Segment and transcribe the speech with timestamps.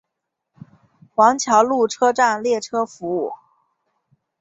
[1.13, 3.33] 王桥路车站列车服务。